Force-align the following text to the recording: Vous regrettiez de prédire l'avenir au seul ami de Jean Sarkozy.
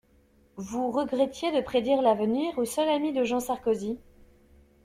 Vous 0.55 0.89
regrettiez 0.89 1.51
de 1.55 1.61
prédire 1.63 2.01
l'avenir 2.01 2.57
au 2.57 2.65
seul 2.65 2.89
ami 2.89 3.13
de 3.13 3.23
Jean 3.23 3.39
Sarkozy. 3.39 3.99